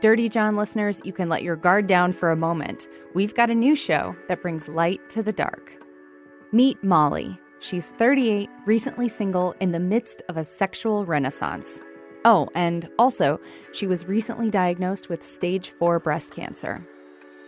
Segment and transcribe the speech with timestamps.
[0.00, 2.86] Dirty John listeners, you can let your guard down for a moment.
[3.14, 5.72] We've got a new show that brings light to the dark.
[6.52, 7.38] Meet Molly.
[7.60, 11.80] She's 38, recently single, in the midst of a sexual renaissance.
[12.26, 13.40] Oh, and also,
[13.72, 16.86] she was recently diagnosed with stage 4 breast cancer.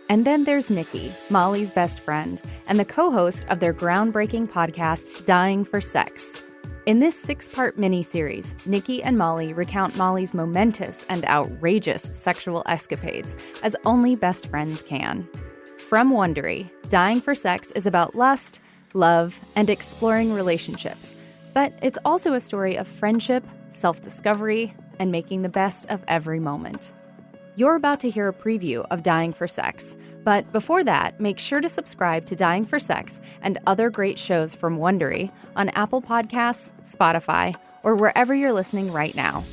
[0.09, 5.23] And then there's Nikki, Molly's best friend, and the co host of their groundbreaking podcast,
[5.27, 6.41] Dying for Sex.
[6.89, 13.35] In this six part miniseries, Nikki and Molly recount Molly's momentous and outrageous sexual escapades
[13.61, 15.29] as only best friends can.
[15.77, 18.59] From Wondery, Dying for Sex is about lust,
[18.95, 21.13] love, and exploring relationships,
[21.53, 26.39] but it's also a story of friendship, self discovery, and making the best of every
[26.39, 26.91] moment.
[27.59, 31.59] You're about to hear a preview of Dying for Sex, but before that, make sure
[31.59, 36.71] to subscribe to Dying for Sex and other great shows from Wondery on Apple Podcasts,
[36.83, 37.53] Spotify,
[37.83, 39.43] or wherever you're listening right now.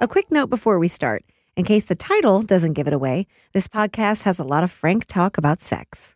[0.00, 1.24] A quick note before we start.
[1.56, 5.06] In case the title doesn't give it away, this podcast has a lot of frank
[5.06, 6.14] talk about sex.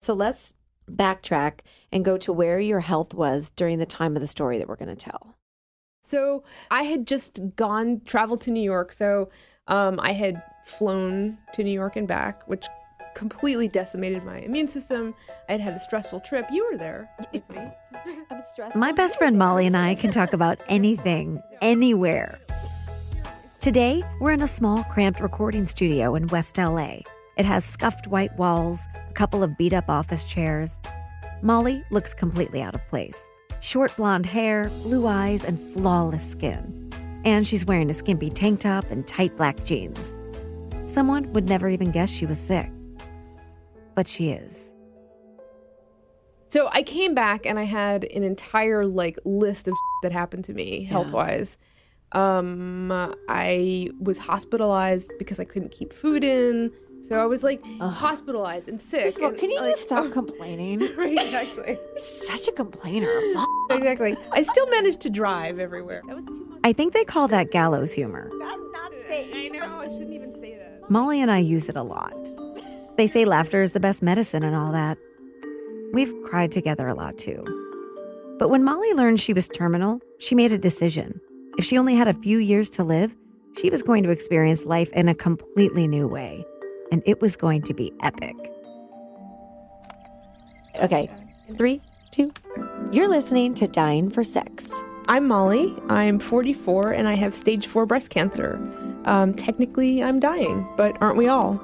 [0.00, 0.54] So let's
[0.90, 1.60] backtrack
[1.92, 4.76] and go to where your health was during the time of the story that we're
[4.76, 5.36] going to tell.
[6.02, 8.92] So I had just gone traveled to New York.
[8.92, 9.28] So
[9.66, 12.66] um, I had flown to New York and back, which
[13.16, 15.14] completely decimated my immune system.
[15.48, 16.46] I had had a stressful trip.
[16.52, 17.68] You were there with me.
[18.74, 22.38] My best friend Molly and I can talk about anything, anywhere.
[23.58, 26.98] Today, we're in a small, cramped recording studio in West LA.
[27.36, 30.80] It has scuffed white walls, a couple of beat up office chairs.
[31.42, 33.28] Molly looks completely out of place
[33.60, 36.90] short blonde hair, blue eyes, and flawless skin.
[37.24, 40.14] And she's wearing a skimpy tank top and tight black jeans.
[40.86, 42.70] Someone would never even guess she was sick.
[43.94, 44.72] But she is.
[46.48, 50.54] So I came back and I had an entire like list of that happened to
[50.54, 51.58] me health wise.
[52.12, 52.92] Um,
[53.28, 56.72] I was hospitalized because I couldn't keep food in.
[57.08, 59.02] So I was like hospitalized and sick.
[59.02, 60.80] First of all, and, can you like, just stop complaining?
[60.96, 61.78] right, exactly.
[61.78, 63.08] You're such a complainer.
[63.70, 64.16] exactly.
[64.32, 66.02] I still managed to drive everywhere.
[66.06, 66.60] That was too much.
[66.64, 68.28] I think they call that gallows humor.
[68.40, 69.32] That's not safe.
[69.34, 69.80] I know.
[69.80, 70.90] I shouldn't even say that.
[70.90, 72.16] Molly and I use it a lot.
[72.96, 74.98] They say laughter is the best medicine and all that.
[75.92, 77.44] We've cried together a lot too.
[78.38, 81.20] But when Molly learned she was terminal, she made a decision.
[81.56, 83.14] If she only had a few years to live,
[83.56, 86.44] she was going to experience life in a completely new way.
[86.90, 88.34] And it was going to be epic.
[90.80, 91.10] Okay,
[91.56, 91.80] three,
[92.10, 92.32] two.
[92.92, 94.72] You're listening to Dying for Sex.
[95.08, 95.74] I'm Molly.
[95.88, 98.60] I'm 44 and I have stage four breast cancer.
[99.04, 101.60] Um, technically, I'm dying, but aren't we all?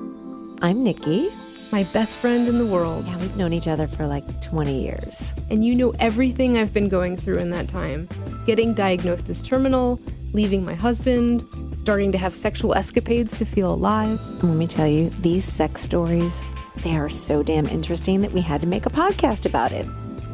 [0.62, 1.28] I'm Nikki.
[1.72, 3.06] My best friend in the world.
[3.06, 5.34] Yeah, we've known each other for like 20 years.
[5.50, 8.08] And you know everything I've been going through in that time
[8.46, 10.00] getting diagnosed as terminal,
[10.32, 11.42] leaving my husband,
[11.82, 14.20] starting to have sexual escapades to feel alive.
[14.42, 16.44] Let me tell you, these sex stories,
[16.84, 19.86] they are so damn interesting that we had to make a podcast about it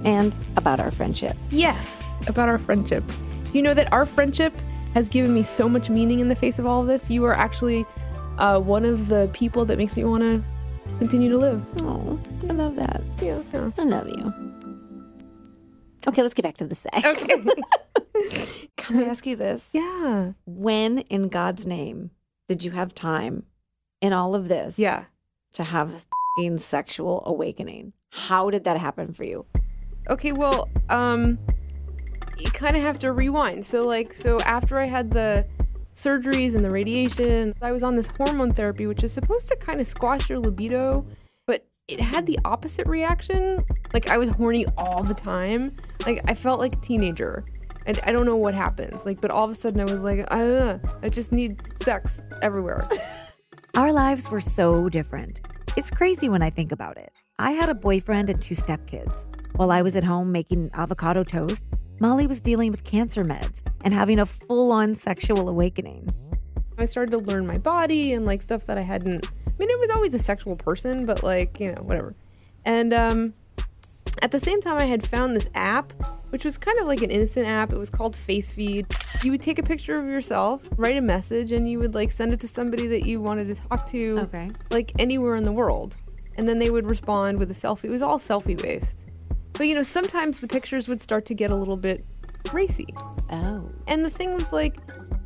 [0.05, 1.37] and about our friendship.
[1.51, 3.03] Yes, about our friendship.
[3.07, 4.53] Do you know that our friendship
[4.93, 7.11] has given me so much meaning in the face of all of this?
[7.11, 7.87] You are actually
[8.37, 10.43] uh, one of the people that makes me want to
[10.99, 11.65] continue to live.
[11.81, 13.03] Oh, I love that.
[13.23, 13.71] Yeah, yeah.
[13.79, 14.35] I love you.
[16.07, 17.27] Okay, let's get back to the sex.
[18.79, 19.71] Can I ask you this?
[19.75, 20.33] Yeah.
[20.47, 22.11] When in God's name
[22.49, 23.43] did you have time
[24.01, 25.05] in all of this Yeah.
[25.53, 26.07] to have
[26.41, 27.93] a sexual awakening?
[28.13, 29.45] How did that happen for you?
[30.09, 31.39] Okay, well, um,
[32.39, 33.67] you kind of have to rewind.
[33.67, 35.47] So, like, so after I had the
[35.95, 39.81] surgeries and the radiation, I was on this hormone therapy, which is supposed to kind
[39.81, 41.05] of squash your libido,
[41.47, 43.65] but it had the opposite reaction.
[43.93, 45.77] Like, I was horny all the time.
[46.07, 47.45] Like, I felt like a teenager.
[47.89, 49.07] And I don't know what happens.
[49.07, 52.87] Like, but all of a sudden I was like, uh, I just need sex everywhere.
[53.75, 55.41] Our lives were so different.
[55.75, 57.11] It's crazy when I think about it.
[57.39, 59.25] I had a boyfriend and two stepkids.
[59.57, 61.65] While I was at home making avocado toast,
[61.99, 66.13] Molly was dealing with cancer meds and having a full on sexual awakening.
[66.77, 69.27] I started to learn my body and like stuff that I hadn't.
[69.47, 72.15] I mean, I was always a sexual person, but like you know, whatever.
[72.67, 73.33] And um,
[74.21, 75.93] at the same time, I had found this app,
[76.31, 77.73] which was kind of like an innocent app.
[77.73, 79.25] It was called FaceFeed.
[79.25, 82.33] You would take a picture of yourself, write a message, and you would like send
[82.33, 84.51] it to somebody that you wanted to talk to, Okay.
[84.71, 85.97] like anywhere in the world,
[86.37, 87.85] and then they would respond with a selfie.
[87.85, 89.07] It was all selfie based.
[89.55, 92.05] But you know, sometimes the pictures would start to get a little bit
[92.53, 92.87] racy.
[93.31, 93.69] Oh.
[93.87, 94.77] And the thing was like,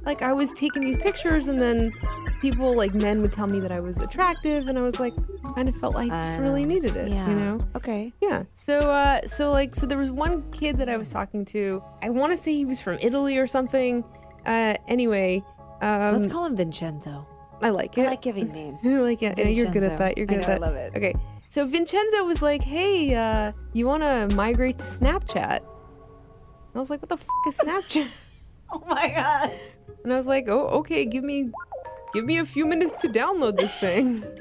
[0.05, 1.93] like I was taking these pictures and then
[2.43, 5.15] people like men would tell me that I was attractive, and I was like,
[5.55, 7.09] kind of felt like I just really Uh, needed it.
[7.09, 7.29] Yeah.
[7.29, 7.61] You know.
[7.77, 8.13] Okay.
[8.21, 8.43] Yeah.
[8.67, 11.83] So uh so like so there was one kid that I was talking to.
[12.03, 14.05] I want to say he was from Italy or something.
[14.45, 15.43] Uh anyway,
[15.81, 17.27] um Let's call him Vincenzo.
[17.63, 18.07] I like it.
[18.07, 18.81] I like giving names.
[18.85, 19.39] I like it.
[19.39, 20.19] Yeah, you're good at that.
[20.19, 20.61] You're good I at know, I that.
[20.61, 20.93] love it.
[20.97, 21.15] Okay.
[21.49, 25.61] So Vincenzo was like, "Hey, uh you want to migrate to Snapchat?"
[26.75, 28.09] I was like, "What the f- is Snapchat?"
[28.75, 29.53] Oh my god.
[30.03, 31.05] and I was like, "Oh, okay.
[31.05, 31.51] Give me
[32.13, 34.25] give me a few minutes to download this thing."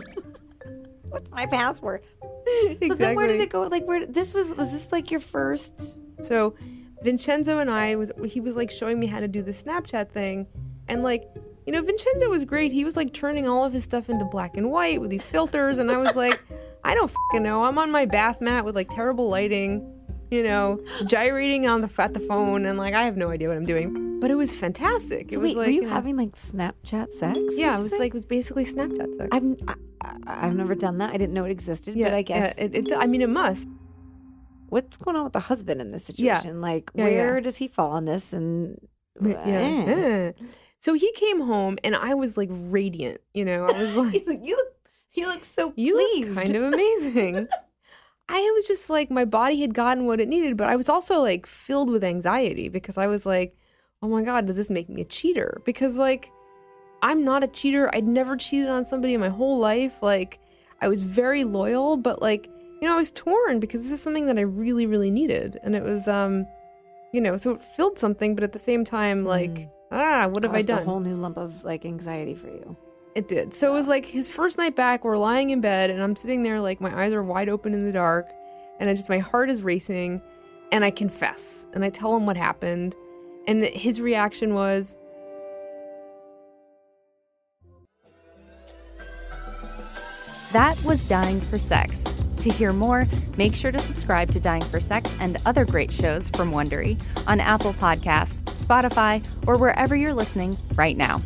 [1.11, 2.03] What's my password?
[2.47, 2.87] exactly.
[2.87, 3.63] So then where did it go?
[3.63, 6.55] Like where this was was this like your first So
[7.03, 10.47] Vincenzo and I was he was like showing me how to do the Snapchat thing
[10.87, 11.27] and like
[11.65, 12.71] you know Vincenzo was great.
[12.71, 15.77] He was like turning all of his stuff into black and white with these filters
[15.77, 16.41] and I was like
[16.83, 17.65] I don't fucking know.
[17.65, 19.85] I'm on my bath mat with like terrible lighting,
[20.31, 23.57] you know, gyrating on the at the phone and like I have no idea what
[23.57, 24.10] I'm doing.
[24.21, 25.31] But it was fantastic.
[25.31, 27.39] So it was wait, like were you know- having like Snapchat sex?
[27.57, 27.99] Yeah, it was say?
[27.99, 29.27] like it was basically Snapchat sex.
[29.31, 31.09] I've I, I- I've never done that.
[31.13, 33.67] I didn't know it existed, but I guess yeah, it, it, I mean it must.
[34.69, 36.37] what's going on with the husband in this Yeah.
[36.37, 36.61] situation?
[36.61, 37.39] Like Yeah, where yeah.
[37.41, 38.77] does he fall on this and
[39.23, 39.41] Yeah.
[39.45, 39.91] Eh.
[39.91, 40.31] eh.
[40.79, 43.65] So he came home and I was like radiant, you know.
[43.65, 44.67] I was like He's like, you look
[45.13, 46.35] you look so You pleased.
[46.35, 47.47] look kind of amazing.
[48.29, 51.19] I was just like my body had gotten what it needed, but I was also
[51.21, 53.57] like filled with anxiety because I was like,
[54.01, 56.31] "Oh my god, does this make me a cheater?" Because like
[57.01, 57.89] I'm not a cheater.
[57.93, 60.01] I'd never cheated on somebody in my whole life.
[60.01, 60.39] Like
[60.81, 62.47] I was very loyal, but like,
[62.81, 65.75] you know, I was torn because this is something that I really really needed and
[65.75, 66.45] it was um
[67.13, 70.55] you know, so it filled something, but at the same time like ah, what have
[70.55, 70.83] I done?
[70.83, 72.75] A whole new lump of like anxiety for you.
[73.13, 73.53] It did.
[73.53, 75.03] So it was like his first night back.
[75.03, 77.83] We're lying in bed, and I'm sitting there, like my eyes are wide open in
[77.83, 78.31] the dark,
[78.79, 80.21] and I just my heart is racing,
[80.71, 82.95] and I confess, and I tell him what happened,
[83.47, 84.95] and his reaction was,
[90.53, 92.03] That was Dying for Sex.
[92.41, 93.07] To hear more,
[93.37, 97.39] make sure to subscribe to Dying for Sex and other great shows from Wondery on
[97.39, 101.21] Apple Podcasts, Spotify, or wherever you're listening right now.